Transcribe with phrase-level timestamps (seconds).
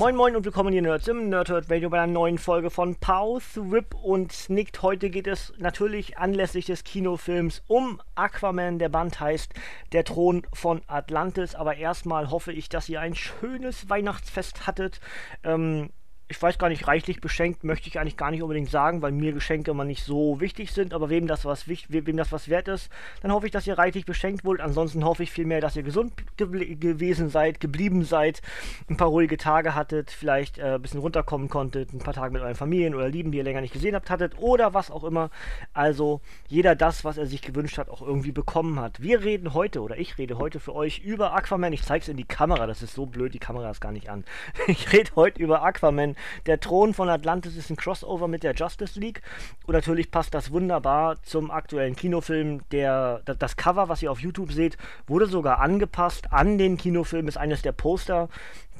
[0.00, 3.60] Moin Moin und willkommen hier Nerds im Nerdhurt Radio bei einer neuen Folge von Pause,
[3.60, 4.80] Rip und Snicked.
[4.80, 8.78] Heute geht es natürlich anlässlich des Kinofilms um Aquaman.
[8.78, 9.52] Der Band heißt
[9.92, 11.54] Der Thron von Atlantis.
[11.54, 15.02] Aber erstmal hoffe ich, dass ihr ein schönes Weihnachtsfest hattet.
[15.44, 15.90] Ähm,
[16.30, 19.32] ich weiß gar nicht, reichlich beschenkt möchte ich eigentlich gar nicht unbedingt sagen, weil mir
[19.32, 22.88] Geschenke immer nicht so wichtig sind, aber wem das was wem das was wert ist,
[23.20, 24.64] dann hoffe ich, dass ihr reichlich beschenkt wurdet.
[24.64, 28.42] Ansonsten hoffe ich vielmehr, dass ihr gesund ge gewesen seid, geblieben seid,
[28.88, 32.42] ein paar ruhige Tage hattet, vielleicht äh, ein bisschen runterkommen konntet, ein paar Tage mit
[32.42, 35.30] euren Familien oder Lieben, die ihr länger nicht gesehen habt, hattet oder was auch immer.
[35.72, 39.02] Also jeder das, was er sich gewünscht hat, auch irgendwie bekommen hat.
[39.02, 41.72] Wir reden heute oder ich rede heute für euch über Aquaman.
[41.72, 44.08] Ich zeige es in die Kamera, das ist so blöd, die Kamera ist gar nicht
[44.08, 44.24] an.
[44.68, 46.14] Ich rede heute über Aquaman
[46.46, 49.22] der Thron von Atlantis ist ein Crossover mit der Justice League.
[49.66, 52.62] Und natürlich passt das wunderbar zum aktuellen Kinofilm.
[52.70, 54.76] Der, das Cover, was ihr auf YouTube seht,
[55.06, 58.28] wurde sogar angepasst an den Kinofilm, ist eines der Poster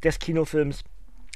[0.02, 0.84] des Kinofilms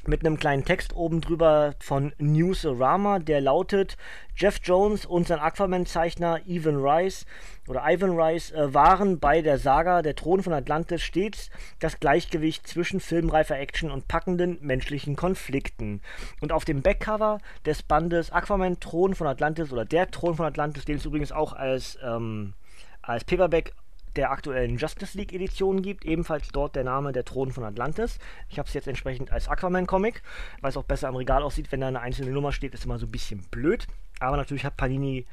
[0.07, 3.97] mit einem kleinen Text oben drüber von Newsarama, der lautet:
[4.35, 7.25] Jeff Jones und sein Aquaman-Zeichner Ivan Rice
[7.67, 12.67] oder Ivan Rice äh, waren bei der Saga Der Thron von Atlantis stets das Gleichgewicht
[12.67, 16.01] zwischen filmreifer Action und packenden menschlichen Konflikten.
[16.41, 20.85] Und auf dem Backcover des Bandes Aquaman Thron von Atlantis oder Der Thron von Atlantis,
[20.85, 22.53] den es übrigens auch als, ähm,
[23.01, 23.73] als Paperback
[24.15, 26.05] der aktuellen Justice League Edition gibt.
[26.05, 28.19] Ebenfalls dort der Name Der Thron von Atlantis.
[28.49, 30.21] Ich habe es jetzt entsprechend als Aquaman-Comic,
[30.61, 31.71] weil es auch besser am Regal aussieht.
[31.71, 33.87] Wenn da eine einzelne Nummer steht, ist immer so ein bisschen blöd.
[34.19, 35.25] Aber natürlich hat Panini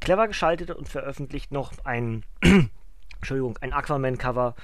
[0.00, 2.24] clever geschaltet und veröffentlicht noch ein,
[3.16, 4.54] Entschuldigung, ein Aquaman-Cover,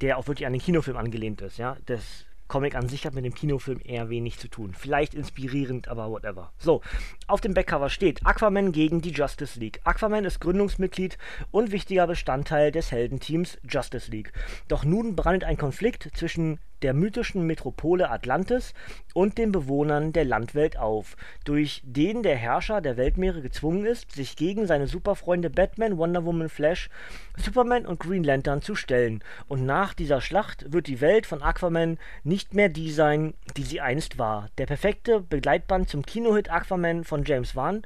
[0.00, 1.58] der auch wirklich an den Kinofilm angelehnt ist.
[1.58, 4.74] Ja, das Comic an sich hat mit dem Kinofilm eher wenig zu tun.
[4.74, 6.52] Vielleicht inspirierend, aber whatever.
[6.58, 6.82] So,
[7.26, 9.80] auf dem Backcover steht Aquaman gegen die Justice League.
[9.84, 11.18] Aquaman ist Gründungsmitglied
[11.50, 14.32] und wichtiger Bestandteil des Heldenteams Justice League.
[14.68, 18.74] Doch nun brandet ein Konflikt zwischen der mythischen Metropole Atlantis
[19.14, 24.36] und den Bewohnern der Landwelt auf, durch den der Herrscher der Weltmeere gezwungen ist, sich
[24.36, 26.90] gegen seine Superfreunde Batman, Wonder Woman, Flash,
[27.36, 29.22] Superman und Green Lantern zu stellen.
[29.48, 33.80] Und nach dieser Schlacht wird die Welt von Aquaman nicht mehr die sein, die sie
[33.80, 34.48] einst war.
[34.58, 37.82] Der perfekte Begleitband zum Kinohit Aquaman von James Wan,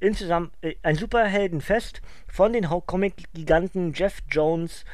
[0.00, 4.84] insgesamt äh, ein Superheldenfest von den Comic-Giganten Jeff Jones,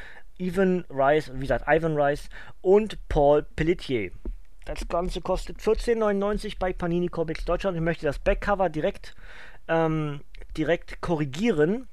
[0.41, 2.29] Ivan Rice, wie gesagt, Ivan Rice
[2.61, 4.11] und Paul Pelletier.
[4.65, 7.77] Das Ganze kostet 14,99 bei Panini Comics Deutschland.
[7.77, 9.15] Ich möchte das Backcover direkt,
[9.67, 10.21] ähm,
[10.57, 11.87] direkt korrigieren,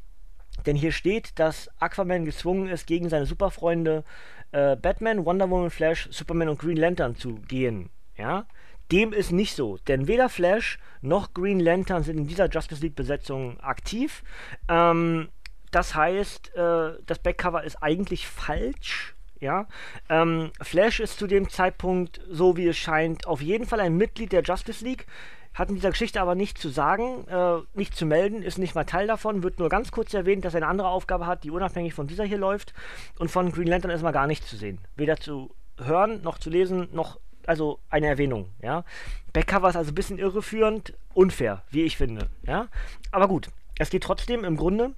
[0.66, 4.04] denn hier steht, dass Aquaman gezwungen ist, gegen seine Superfreunde
[4.52, 7.90] äh, Batman, Wonder Woman, Flash, Superman und Green Lantern zu gehen.
[8.16, 8.46] Ja?
[8.90, 12.96] Dem ist nicht so, denn weder Flash noch Green Lantern sind in dieser Justice League
[12.96, 14.22] Besetzung aktiv.
[14.68, 15.28] Ähm,
[15.70, 19.14] das heißt, äh, das Backcover ist eigentlich falsch.
[19.40, 19.68] Ja,
[20.08, 24.32] ähm, Flash ist zu dem Zeitpunkt, so wie es scheint, auf jeden Fall ein Mitglied
[24.32, 25.06] der Justice League.
[25.54, 28.84] Hat in dieser Geschichte aber nichts zu sagen, äh, nicht zu melden, ist nicht mal
[28.84, 31.94] Teil davon, wird nur ganz kurz erwähnt, dass er eine andere Aufgabe hat, die unabhängig
[31.94, 32.74] von dieser hier läuft.
[33.18, 34.80] Und von Green Lantern ist mal gar nichts zu sehen.
[34.96, 38.84] Weder zu hören, noch zu lesen, noch also eine Erwähnung, ja.
[39.32, 42.68] Backcover ist also ein bisschen irreführend, unfair, wie ich finde, ja.
[43.10, 43.48] Aber gut,
[43.78, 44.94] es geht trotzdem im Grunde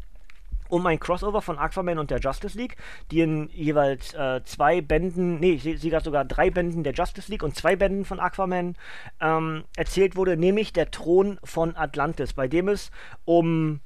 [0.71, 2.77] um ein Crossover von Aquaman und der Justice League,
[3.11, 7.43] die in jeweils äh, zwei Bänden, nee, sie, sie sogar drei Bänden der Justice League
[7.43, 8.77] und zwei Bänden von Aquaman
[9.21, 12.91] ähm, erzählt wurde, nämlich der Thron von Atlantis, bei dem es
[13.25, 13.81] um,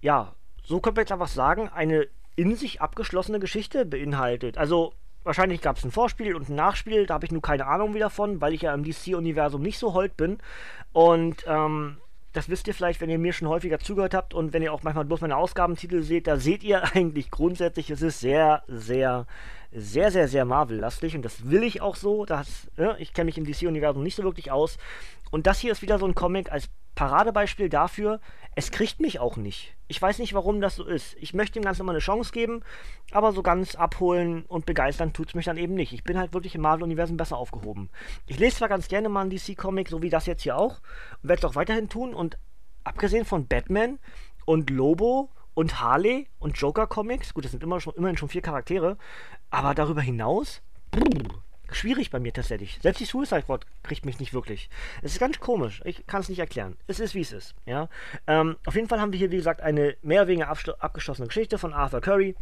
[0.00, 4.58] ja, so könnte man jetzt einfach sagen, eine in sich abgeschlossene Geschichte beinhaltet.
[4.58, 4.92] Also
[5.22, 7.98] wahrscheinlich gab es ein Vorspiel und ein Nachspiel, da habe ich nur keine Ahnung wie
[7.98, 10.38] davon, weil ich ja im DC-Universum nicht so hold bin.
[10.92, 11.98] Und ähm,
[12.34, 14.82] das wisst ihr vielleicht, wenn ihr mir schon häufiger zugehört habt und wenn ihr auch
[14.82, 19.26] manchmal bloß meine Ausgabentitel seht, da seht ihr eigentlich grundsätzlich, es ist sehr, sehr,
[19.72, 22.24] sehr, sehr, sehr Marvel-lastig und das will ich auch so.
[22.24, 24.78] Das, ja, ich kenne mich im DC-Universum nicht so wirklich aus.
[25.30, 28.20] Und das hier ist wieder so ein Comic als Paradebeispiel dafür,
[28.54, 29.74] es kriegt mich auch nicht.
[29.88, 31.16] Ich weiß nicht, warum das so ist.
[31.20, 32.62] Ich möchte dem Ganzen immer eine Chance geben,
[33.10, 35.92] aber so ganz abholen und begeistern tut es mich dann eben nicht.
[35.92, 37.90] Ich bin halt wirklich im Marvel-Universum besser aufgehoben.
[38.26, 40.80] Ich lese zwar ganz gerne mal einen DC-Comic, so wie das jetzt hier auch,
[41.22, 42.14] und werde es auch weiterhin tun.
[42.14, 42.38] Und
[42.84, 43.98] abgesehen von Batman
[44.46, 48.98] und Lobo und Harley und Joker-Comics, gut, das sind immer schon, immerhin schon vier Charaktere,
[49.50, 50.62] aber darüber hinaus,
[51.72, 52.78] schwierig bei mir tatsächlich.
[52.82, 54.68] Selbst die Suicide Squad kriegt mich nicht wirklich.
[55.02, 55.80] Es ist ganz komisch.
[55.84, 56.76] Ich kann es nicht erklären.
[56.86, 57.54] Es ist, wie es ist.
[57.66, 57.88] Ja?
[58.26, 61.58] Ähm, auf jeden Fall haben wir hier, wie gesagt, eine mehr oder weniger abgeschlossene Geschichte
[61.58, 62.36] von Arthur Curry,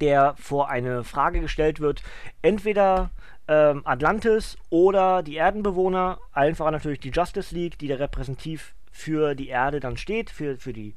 [0.00, 2.02] der vor eine Frage gestellt wird.
[2.42, 3.10] Entweder
[3.48, 9.48] ähm, Atlantis oder die Erdenbewohner, einfach natürlich die Justice League, die da repräsentativ für die
[9.48, 10.94] Erde dann steht, für, für die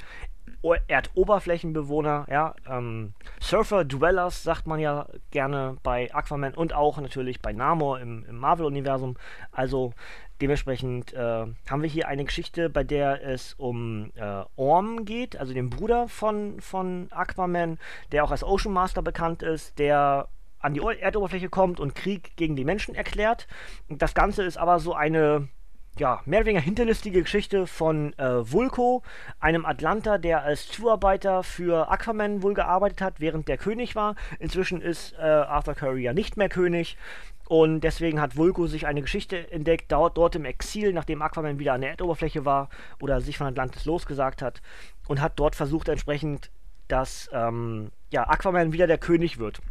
[0.87, 7.99] Erdoberflächenbewohner, ja, ähm, Surfer-Dwellers sagt man ja gerne bei Aquaman und auch natürlich bei Namor
[7.99, 9.17] im, im Marvel-Universum.
[9.51, 9.93] Also
[10.41, 15.53] dementsprechend äh, haben wir hier eine Geschichte, bei der es um äh, Orm geht, also
[15.53, 17.79] den Bruder von, von Aquaman,
[18.11, 20.27] der auch als Ocean Master bekannt ist, der
[20.59, 23.47] an die Erdoberfläche kommt und Krieg gegen die Menschen erklärt.
[23.87, 25.47] Das Ganze ist aber so eine
[25.97, 29.01] ja, mehr oder weniger hinterlistige Geschichte von äh, Vulko,
[29.39, 34.15] einem Atlanter, der als Zuarbeiter für Aquaman wohl gearbeitet hat, während der König war.
[34.39, 36.97] Inzwischen ist äh, Arthur Curry ja nicht mehr König.
[37.47, 41.73] Und deswegen hat Vulko sich eine Geschichte entdeckt, dort, dort im Exil, nachdem Aquaman wieder
[41.73, 42.69] an der Erdoberfläche war
[42.99, 44.61] oder sich von Atlantis losgesagt hat
[45.07, 46.49] und hat dort versucht entsprechend,
[46.87, 49.61] dass ähm, ja, Aquaman wieder der König wird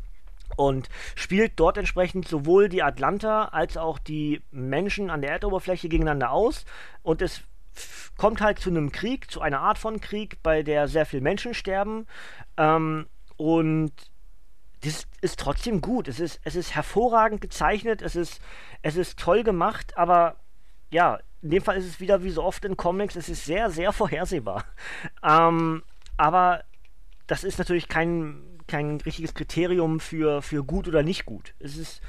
[0.57, 6.31] und spielt dort entsprechend sowohl die Atlanter als auch die Menschen an der Erdoberfläche gegeneinander
[6.31, 6.65] aus.
[7.03, 7.43] Und es
[8.17, 11.55] kommt halt zu einem Krieg, zu einer Art von Krieg, bei der sehr viele Menschen
[11.55, 12.07] sterben.
[12.57, 13.07] Ähm,
[13.37, 13.93] und
[14.83, 16.09] das ist trotzdem gut.
[16.09, 18.41] Es ist, es ist hervorragend gezeichnet, es ist,
[18.83, 20.37] es ist toll gemacht, aber
[20.91, 23.71] ja, in dem Fall ist es wieder wie so oft in Comics, es ist sehr,
[23.71, 24.65] sehr vorhersehbar.
[25.23, 25.83] Ähm,
[26.17, 26.65] aber
[27.27, 31.55] das ist natürlich kein kein richtiges Kriterium für, für gut oder nicht gut.
[31.59, 32.01] Es ist,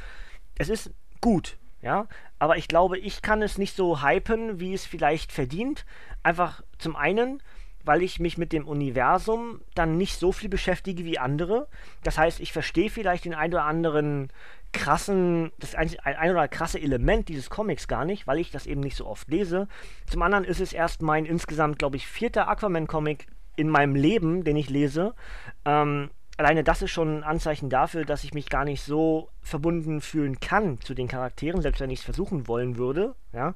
[0.57, 0.91] es ist
[1.21, 2.07] gut, ja.
[2.39, 5.85] Aber ich glaube, ich kann es nicht so hypen, wie es vielleicht verdient.
[6.23, 7.41] Einfach zum einen,
[7.83, 11.67] weil ich mich mit dem Universum dann nicht so viel beschäftige wie andere.
[12.03, 14.29] Das heißt, ich verstehe vielleicht den ein oder anderen
[14.73, 18.81] krassen, das ein, ein oder krasse Element dieses Comics gar nicht, weil ich das eben
[18.81, 19.67] nicht so oft lese.
[20.07, 24.57] Zum anderen ist es erst mein insgesamt, glaube ich, vierter Aquaman-Comic in meinem Leben, den
[24.57, 25.13] ich lese.
[25.63, 30.01] Ähm, alleine das ist schon ein Anzeichen dafür, dass ich mich gar nicht so verbunden
[30.01, 33.15] fühlen kann zu den Charakteren, selbst wenn ich es versuchen wollen würde.
[33.33, 33.53] Ja.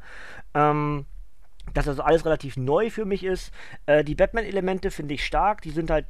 [0.53, 1.05] Ähm,
[1.73, 3.51] dass also alles relativ neu für mich ist.
[3.85, 6.05] Äh, die Batman-Elemente finde ich stark, die sind halt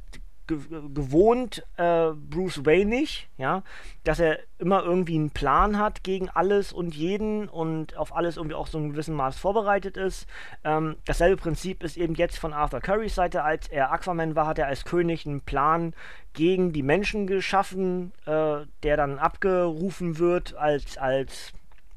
[0.94, 3.62] gewohnt äh, Bruce Wayne nicht, ja,
[4.04, 8.56] dass er immer irgendwie einen Plan hat gegen alles und jeden und auf alles irgendwie
[8.56, 10.26] auch so ein gewissen Maß vorbereitet ist.
[10.64, 14.58] Ähm, dasselbe Prinzip ist eben jetzt von Arthur Currys Seite, als er Aquaman war, hat
[14.58, 15.94] er als König einen Plan
[16.32, 21.52] gegen die Menschen geschaffen, äh, der dann abgerufen wird als, als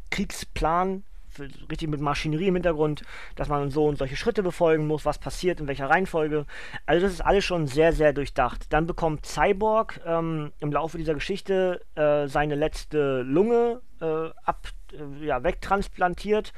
[0.10, 1.04] Kriegsplan
[1.40, 3.04] richtig mit Maschinerie im Hintergrund,
[3.36, 6.46] dass man so und solche Schritte befolgen muss, was passiert, in welcher Reihenfolge.
[6.86, 8.72] Also das ist alles schon sehr, sehr durchdacht.
[8.72, 15.26] Dann bekommt Cyborg ähm, im Laufe dieser Geschichte äh, seine letzte Lunge äh, ab, äh,
[15.26, 16.54] ja, wegtransplantiert,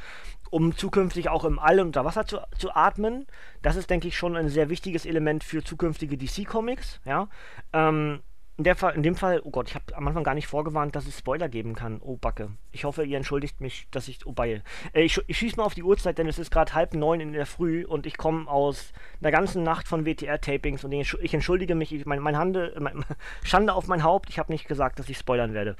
[0.49, 3.25] um zukünftig auch im All unter Wasser zu, zu atmen.
[3.61, 6.99] Das ist, denke ich, schon ein sehr wichtiges Element für zukünftige DC-Comics.
[7.05, 7.27] Ja.
[7.73, 8.21] Ähm,
[8.57, 10.95] in, der Fall, in dem Fall, oh Gott, ich habe am Anfang gar nicht vorgewarnt,
[10.95, 11.99] dass es Spoiler geben kann.
[12.01, 12.51] Oh, Backe.
[12.71, 14.25] Ich hoffe, ihr entschuldigt mich, dass ich.
[14.25, 14.63] Oh, Beil.
[14.93, 17.33] Äh, ich, ich schieße mal auf die Uhrzeit, denn es ist gerade halb neun in
[17.33, 21.93] der Früh und ich komme aus einer ganzen Nacht von WTR-Tapings und ich, entschuldige mich.
[21.93, 23.03] Ich, mein, mein Hande, mein,
[23.43, 24.29] Schande auf mein Haupt.
[24.29, 25.75] Ich habe nicht gesagt, dass ich spoilern werde.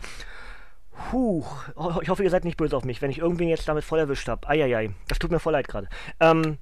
[1.12, 1.44] Puh,
[2.02, 4.28] ich hoffe, ihr seid nicht böse auf mich, wenn ich irgendwen jetzt damit voll erwischt
[4.28, 4.48] habe.
[4.48, 5.90] Eieiei, das tut mir voll leid gerade.
[6.20, 6.58] Ähm,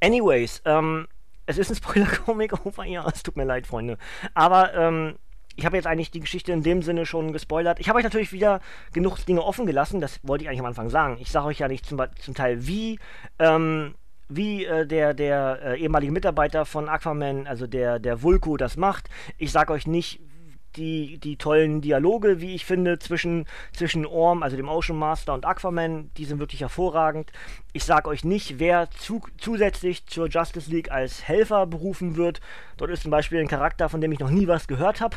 [0.00, 1.08] anyways, ähm,
[1.50, 3.98] es ist ein Spoiler-Comic, oh ja, es tut mir leid, Freunde.
[4.34, 5.16] Aber ähm,
[5.56, 7.80] ich habe jetzt eigentlich die Geschichte in dem Sinne schon gespoilert.
[7.80, 8.60] Ich habe euch natürlich wieder
[8.92, 11.18] genug Dinge offen gelassen, das wollte ich eigentlich am Anfang sagen.
[11.20, 12.98] Ich sage euch ja nicht zum, zum Teil, wie,
[13.38, 13.94] ähm,
[14.28, 19.10] wie äh, der, der äh, ehemalige Mitarbeiter von Aquaman, also der, der Vulko, das macht.
[19.38, 20.20] Ich sage euch nicht,
[20.76, 25.44] die, die tollen Dialoge, wie ich finde, zwischen, zwischen Orm, also dem Ocean Master und
[25.44, 27.32] Aquaman, die sind wirklich hervorragend.
[27.72, 32.40] Ich sage euch nicht, wer zu, zusätzlich zur Justice League als Helfer berufen wird.
[32.76, 35.16] Dort ist zum Beispiel ein Charakter, von dem ich noch nie was gehört habe.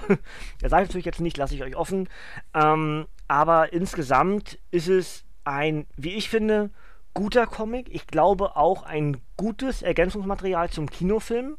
[0.62, 2.10] Der sage ich natürlich jetzt nicht, lasse ich euch offen.
[2.54, 6.70] Ähm, aber insgesamt ist es ein, wie ich finde,
[7.14, 7.94] guter Comic.
[7.94, 11.58] Ich glaube auch ein gutes Ergänzungsmaterial zum Kinofilm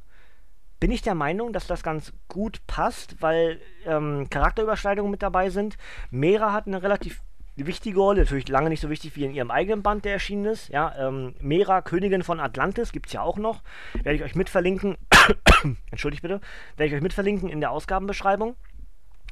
[0.81, 5.77] bin ich der Meinung, dass das ganz gut passt, weil ähm, Charakterüberschneidungen mit dabei sind.
[6.11, 7.23] Mera hat eine relativ
[7.57, 10.69] wichtige Rolle, natürlich lange nicht so wichtig wie in ihrem eigenen Band, der erschienen ist.
[10.69, 13.63] Ja, ähm, Mera, Königin von Atlantis, gibt es ja auch noch.
[13.95, 14.97] Werde ich euch mitverlinken.
[15.91, 16.41] Entschuldigt bitte.
[16.77, 18.57] Werde ich euch mitverlinken in der Ausgabenbeschreibung.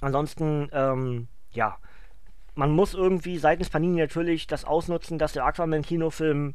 [0.01, 1.77] Ansonsten, ähm, ja,
[2.55, 6.55] man muss irgendwie seitens Panini natürlich das ausnutzen, dass der Aquaman-Kinofilm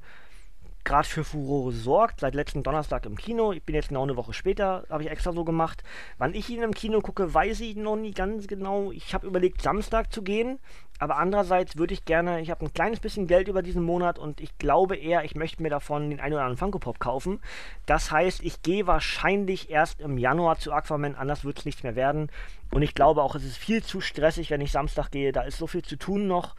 [0.87, 2.21] gerade für Furore sorgt.
[2.21, 3.51] Seit letzten Donnerstag im Kino.
[3.51, 5.83] Ich bin jetzt genau eine Woche später, habe ich extra so gemacht.
[6.17, 8.91] Wann ich ihn im Kino gucke, weiß ich noch nie ganz genau.
[8.91, 10.59] Ich habe überlegt, Samstag zu gehen.
[10.99, 14.41] Aber andererseits würde ich gerne, ich habe ein kleines bisschen Geld über diesen Monat und
[14.41, 17.39] ich glaube eher, ich möchte mir davon den einen oder anderen Funko Pop kaufen.
[17.85, 21.95] Das heißt, ich gehe wahrscheinlich erst im Januar zu Aquaman, anders wird es nicht mehr
[21.95, 22.31] werden.
[22.71, 25.31] Und ich glaube auch, es ist viel zu stressig, wenn ich Samstag gehe.
[25.31, 26.55] Da ist so viel zu tun noch.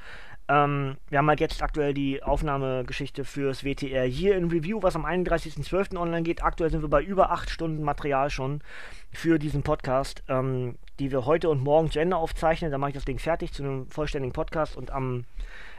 [0.49, 5.05] Ähm, wir haben halt jetzt aktuell die Aufnahmegeschichte fürs WTR hier in Review, was am
[5.05, 5.97] 31.12.
[5.99, 6.43] online geht.
[6.43, 8.63] Aktuell sind wir bei über 8 Stunden Material schon
[9.13, 12.71] für diesen Podcast, ähm, die wir heute und morgen zu Ende aufzeichnen.
[12.71, 15.25] Dann mache ich das Ding fertig zu einem vollständigen Podcast und am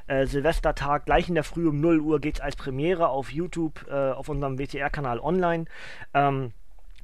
[0.06, 3.86] äh, Silvestertag gleich in der Früh um 0 Uhr geht es als Premiere auf YouTube
[3.90, 5.66] äh, auf unserem WTR-Kanal online.
[6.14, 6.52] Ähm,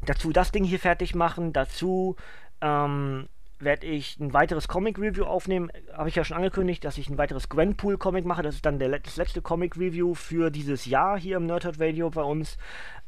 [0.06, 2.16] dazu das Ding hier fertig machen, dazu
[2.62, 3.28] ähm,
[3.66, 5.70] werde ich ein weiteres Comic-Review aufnehmen.
[5.92, 8.44] Habe ich ja schon angekündigt, dass ich ein weiteres Gwenpool-Comic mache.
[8.44, 12.24] Das ist dann der, das letzte Comic-Review für dieses Jahr hier im Nerdhurt Radio bei
[12.24, 12.58] uns.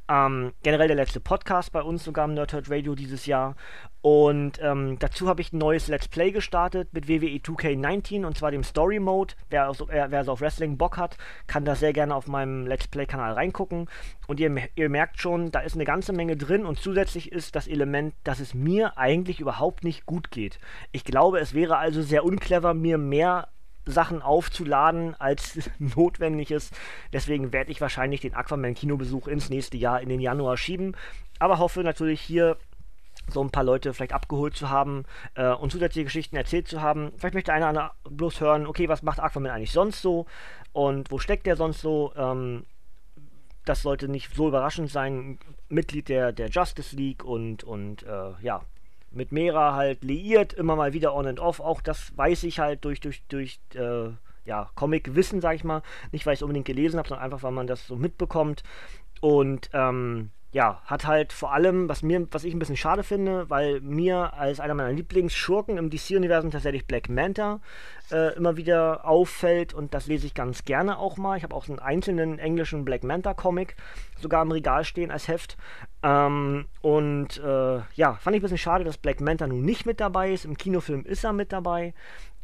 [0.09, 3.55] Ähm, generell der letzte Podcast bei uns sogar im Nerdhurt Radio dieses Jahr.
[4.01, 8.51] Und ähm, dazu habe ich ein neues Let's Play gestartet mit WWE 2K19 und zwar
[8.51, 9.33] dem Story Mode.
[9.49, 12.87] Wer, also, äh, wer auf Wrestling Bock hat, kann da sehr gerne auf meinem Let's
[12.87, 13.89] Play-Kanal reingucken.
[14.27, 17.67] Und ihr, ihr merkt schon, da ist eine ganze Menge drin und zusätzlich ist das
[17.67, 20.57] Element, dass es mir eigentlich überhaupt nicht gut geht.
[20.93, 23.49] Ich glaube, es wäre also sehr unclever, mir mehr
[23.87, 26.73] Sachen aufzuladen, als notwendig ist.
[27.13, 30.95] Deswegen werde ich wahrscheinlich den Aquaman-Kinobesuch ins nächste Jahr in den Januar schieben.
[31.39, 32.57] Aber hoffe natürlich hier
[33.29, 35.03] so ein paar Leute vielleicht abgeholt zu haben
[35.35, 37.11] äh, und zusätzliche Geschichten erzählt zu haben.
[37.17, 40.25] Vielleicht möchte einer, bloß hören, okay, was macht Aquaman eigentlich sonst so
[40.71, 42.13] und wo steckt der sonst so?
[42.15, 42.65] Ähm,
[43.65, 45.39] das sollte nicht so überraschend sein.
[45.67, 48.61] Mitglied der, der Justice League und, und äh, ja,
[49.11, 51.59] mit Mera halt liiert, immer mal wieder on and off.
[51.59, 54.09] Auch das weiß ich halt durch, durch, durch äh,
[54.45, 55.81] ja, Comic-Wissen, sag ich mal.
[56.11, 58.63] Nicht, weil ich es unbedingt gelesen habe, sondern einfach, weil man das so mitbekommt.
[59.21, 63.49] Und ähm, ja, hat halt vor allem, was mir, was ich ein bisschen schade finde,
[63.49, 67.59] weil mir als einer meiner Lieblingsschurken im DC-Universum tatsächlich Black Manta
[68.11, 71.37] äh, immer wieder auffällt und das lese ich ganz gerne auch mal.
[71.37, 73.75] Ich habe auch einen einzelnen englischen Black Manta-Comic
[74.21, 75.57] sogar im Regal stehen als Heft.
[76.01, 79.99] Ähm, und äh, ja, fand ich ein bisschen schade, dass Black Manta nun nicht mit
[79.99, 80.45] dabei ist.
[80.45, 81.93] Im Kinofilm ist er mit dabei.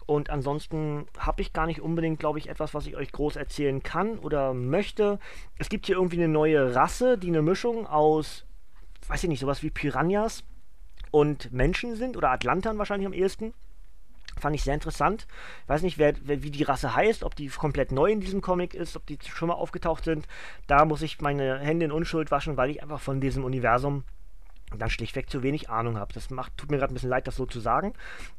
[0.06, 3.82] Und ansonsten habe ich gar nicht unbedingt, glaube ich, etwas, was ich euch groß erzählen
[3.84, 5.20] kann oder möchte.
[5.58, 8.46] Es gibt hier irgendwie eine neue Rasse, die eine Mischung aus,
[9.08, 10.44] weiß ich nicht, sowas wie Piranhas
[11.12, 13.54] und Menschen sind oder Atlantern wahrscheinlich am ehesten.
[14.40, 15.28] Fand ich sehr interessant.
[15.64, 18.42] Ich weiß nicht, wer, wer, wie die Rasse heißt, ob die komplett neu in diesem
[18.42, 20.28] Comic ist, ob die schon mal aufgetaucht sind.
[20.68, 24.04] Da muss ich meine Hände in Unschuld waschen, weil ich einfach von diesem Universum
[24.80, 26.14] dann schlichtweg zu wenig Ahnung habe.
[26.14, 27.94] Das macht, tut mir gerade ein bisschen leid, das so zu sagen.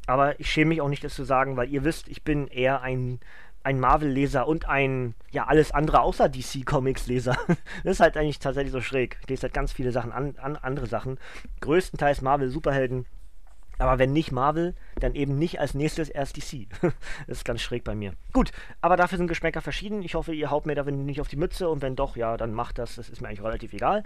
[0.07, 2.83] Aber ich schäme mich auch nicht, das zu sagen, weil ihr wisst, ich bin eher
[2.83, 3.21] ein,
[3.63, 7.37] ein Marvel-Leser und ein, ja, alles andere außer DC-Comics-Leser.
[7.85, 9.19] das ist halt eigentlich tatsächlich so schräg.
[9.23, 11.19] Ich lese halt ganz viele Sachen an, an andere Sachen.
[11.61, 13.07] Größtenteils Marvel-Superhelden.
[13.79, 16.69] Aber wenn nicht Marvel, dann eben nicht als nächstes erst DC.
[17.27, 18.13] das ist ganz schräg bei mir.
[18.33, 20.03] Gut, aber dafür sind Geschmäcker verschieden.
[20.03, 22.53] Ich hoffe, ihr haut mir da nicht auf die Mütze und wenn doch, ja, dann
[22.55, 22.97] macht das.
[22.97, 24.05] Das ist mir eigentlich relativ egal.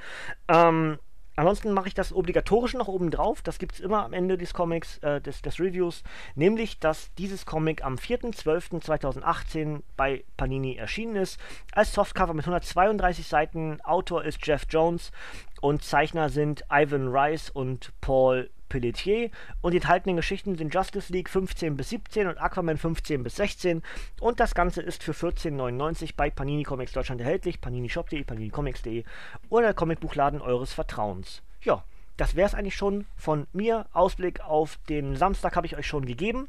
[0.48, 0.98] Ähm,
[1.38, 3.42] Ansonsten mache ich das obligatorisch noch oben drauf.
[3.42, 6.02] Das gibt es immer am Ende des Comics, äh, des, des Reviews.
[6.34, 11.38] Nämlich, dass dieses Comic am 4.12.2018 bei Panini erschienen ist.
[11.70, 13.80] Als Softcover mit 132 Seiten.
[13.82, 15.12] Autor ist Jeff Jones
[15.60, 21.28] und Zeichner sind Ivan Rice und Paul Pelletier und die enthaltenen Geschichten sind Justice League
[21.28, 23.82] 15 bis 17 und Aquaman 15 bis 16
[24.20, 29.04] und das Ganze ist für 14,99 bei Panini Comics Deutschland erhältlich, paninishop.de, paninicomics.de
[29.48, 31.42] oder der Comicbuchladen eures Vertrauens.
[31.62, 31.84] Ja,
[32.16, 33.86] das wäre es eigentlich schon von mir.
[33.92, 36.48] Ausblick auf den Samstag habe ich euch schon gegeben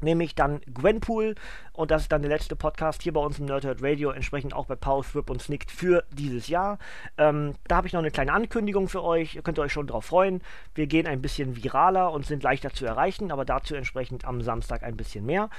[0.00, 1.34] nämlich dann Gwenpool
[1.72, 4.66] und das ist dann der letzte Podcast hier bei uns im Nerdhurt Radio, entsprechend auch
[4.66, 6.78] bei Pause, Whip und Snicked für dieses Jahr.
[7.18, 10.06] Ähm, da habe ich noch eine kleine Ankündigung für euch, ihr könnt euch schon drauf
[10.06, 10.42] freuen.
[10.74, 14.82] Wir gehen ein bisschen viraler und sind leichter zu erreichen, aber dazu entsprechend am Samstag
[14.82, 15.50] ein bisschen mehr.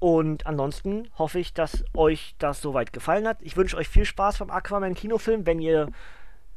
[0.00, 3.38] Und ansonsten hoffe ich, dass euch das soweit gefallen hat.
[3.40, 5.44] Ich wünsche euch viel Spaß beim Aquaman Kinofilm.
[5.44, 5.88] Wenn ihr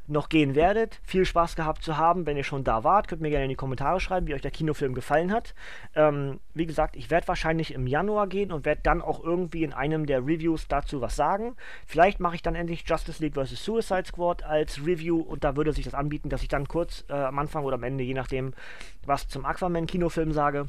[0.06, 1.00] noch gehen werdet.
[1.04, 3.08] Viel Spaß gehabt zu haben, wenn ihr schon da wart.
[3.08, 5.54] Könnt mir gerne in die Kommentare schreiben, wie euch der Kinofilm gefallen hat.
[5.94, 9.72] Ähm, wie gesagt, ich werde wahrscheinlich im Januar gehen und werde dann auch irgendwie in
[9.72, 11.56] einem der Reviews dazu was sagen.
[11.86, 13.64] Vielleicht mache ich dann endlich Justice League vs.
[13.64, 17.12] Suicide Squad als Review und da würde sich das anbieten, dass ich dann kurz äh,
[17.12, 18.54] am Anfang oder am Ende, je nachdem,
[19.06, 20.66] was zum Aquaman-Kinofilm sage.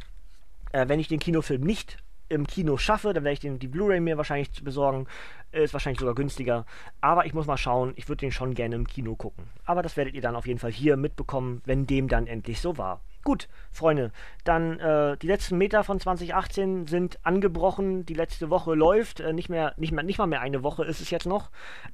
[0.71, 1.97] Äh, wenn ich den Kinofilm nicht
[2.33, 5.07] im Kino schaffe, dann werde ich den, die Blu-ray mir wahrscheinlich besorgen.
[5.51, 6.65] Ist wahrscheinlich sogar günstiger.
[6.99, 9.45] Aber ich muss mal schauen, ich würde den schon gerne im Kino gucken.
[9.65, 12.77] Aber das werdet ihr dann auf jeden Fall hier mitbekommen, wenn dem dann endlich so
[12.77, 13.01] war.
[13.23, 14.11] Gut, Freunde,
[14.43, 18.05] dann äh, die letzten Meter von 2018 sind angebrochen.
[18.05, 19.21] Die letzte Woche läuft.
[19.21, 21.49] Äh, nicht, mehr, nicht, mehr, nicht mal mehr eine Woche ist es jetzt noch.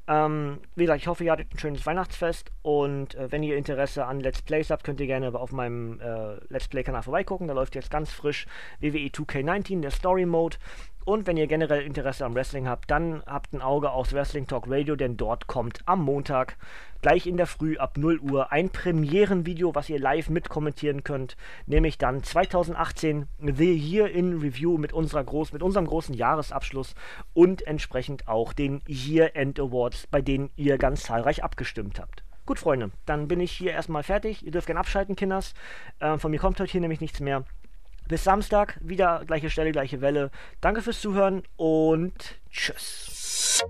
[0.07, 2.51] Ähm, wie gesagt, ich hoffe, ihr hattet ein schönes Weihnachtsfest.
[2.63, 6.37] Und äh, wenn ihr Interesse an Let's Plays habt, könnt ihr gerne auf meinem äh,
[6.47, 7.47] Let's Play-Kanal vorbeigucken.
[7.47, 8.47] Da läuft jetzt ganz frisch
[8.79, 10.57] WWE 2K19, der Story Mode.
[11.05, 14.65] Und wenn ihr generell Interesse am Wrestling habt, dann habt ein Auge aufs Wrestling Talk
[14.67, 16.57] Radio, denn dort kommt am Montag
[17.01, 21.97] gleich in der Früh ab 0 Uhr ein Premierenvideo, was ihr live mitkommentieren könnt, nämlich
[21.97, 26.93] dann 2018 The Year in Review mit, unserer groß, mit unserem großen Jahresabschluss
[27.33, 32.23] und entsprechend auch den Year End Awards, bei denen ihr ganz zahlreich abgestimmt habt.
[32.49, 34.43] Gut, Freunde, dann bin ich hier erstmal fertig.
[34.43, 35.53] Ihr dürft gerne abschalten, Kinders.
[35.99, 37.43] Äh, von mir kommt heute hier nämlich nichts mehr.
[38.09, 40.31] Bis Samstag, wieder gleiche Stelle, gleiche Welle.
[40.61, 43.63] Danke fürs Zuhören und tschüss.